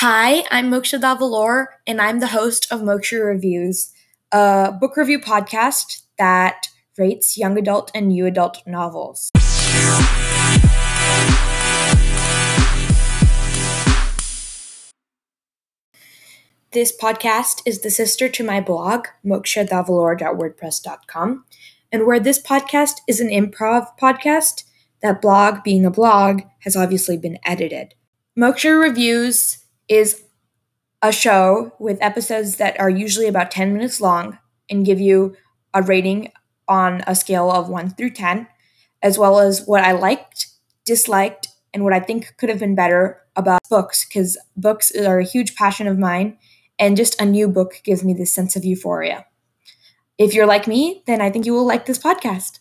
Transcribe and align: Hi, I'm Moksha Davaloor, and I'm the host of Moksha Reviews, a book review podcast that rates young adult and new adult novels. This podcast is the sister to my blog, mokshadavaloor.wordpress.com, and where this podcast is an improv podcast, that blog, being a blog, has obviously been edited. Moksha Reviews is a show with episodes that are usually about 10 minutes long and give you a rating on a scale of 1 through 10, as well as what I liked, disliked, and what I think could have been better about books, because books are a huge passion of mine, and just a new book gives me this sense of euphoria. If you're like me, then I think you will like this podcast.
Hi, 0.00 0.44
I'm 0.52 0.70
Moksha 0.70 1.00
Davaloor, 1.00 1.66
and 1.84 2.00
I'm 2.00 2.20
the 2.20 2.28
host 2.28 2.68
of 2.70 2.82
Moksha 2.82 3.20
Reviews, 3.20 3.92
a 4.30 4.70
book 4.70 4.96
review 4.96 5.18
podcast 5.18 6.02
that 6.18 6.68
rates 6.96 7.36
young 7.36 7.58
adult 7.58 7.90
and 7.96 8.06
new 8.06 8.24
adult 8.24 8.62
novels. 8.64 9.32
This 16.70 16.96
podcast 16.96 17.62
is 17.66 17.80
the 17.80 17.90
sister 17.90 18.28
to 18.28 18.44
my 18.44 18.60
blog, 18.60 19.08
mokshadavaloor.wordpress.com, 19.26 21.44
and 21.90 22.06
where 22.06 22.20
this 22.20 22.40
podcast 22.40 23.00
is 23.08 23.18
an 23.18 23.30
improv 23.30 23.88
podcast, 24.00 24.62
that 25.02 25.20
blog, 25.20 25.64
being 25.64 25.84
a 25.84 25.90
blog, 25.90 26.42
has 26.60 26.76
obviously 26.76 27.16
been 27.16 27.40
edited. 27.44 27.94
Moksha 28.38 28.80
Reviews 28.80 29.64
is 29.88 30.22
a 31.02 31.12
show 31.12 31.72
with 31.78 31.98
episodes 32.00 32.56
that 32.56 32.78
are 32.80 32.90
usually 32.90 33.26
about 33.26 33.50
10 33.50 33.72
minutes 33.72 34.00
long 34.00 34.38
and 34.68 34.84
give 34.84 35.00
you 35.00 35.36
a 35.72 35.82
rating 35.82 36.32
on 36.66 37.02
a 37.06 37.14
scale 37.14 37.50
of 37.50 37.68
1 37.68 37.90
through 37.90 38.10
10, 38.10 38.46
as 39.02 39.18
well 39.18 39.38
as 39.38 39.66
what 39.66 39.84
I 39.84 39.92
liked, 39.92 40.48
disliked, 40.84 41.48
and 41.72 41.84
what 41.84 41.92
I 41.92 42.00
think 42.00 42.34
could 42.36 42.48
have 42.48 42.58
been 42.58 42.74
better 42.74 43.20
about 43.36 43.60
books, 43.70 44.04
because 44.04 44.36
books 44.56 44.94
are 44.94 45.20
a 45.20 45.24
huge 45.24 45.54
passion 45.54 45.86
of 45.86 45.98
mine, 45.98 46.36
and 46.78 46.96
just 46.96 47.20
a 47.20 47.24
new 47.24 47.48
book 47.48 47.80
gives 47.84 48.02
me 48.04 48.12
this 48.12 48.32
sense 48.32 48.56
of 48.56 48.64
euphoria. 48.64 49.26
If 50.18 50.34
you're 50.34 50.46
like 50.46 50.66
me, 50.66 51.02
then 51.06 51.20
I 51.20 51.30
think 51.30 51.46
you 51.46 51.52
will 51.52 51.66
like 51.66 51.86
this 51.86 51.98
podcast. 51.98 52.58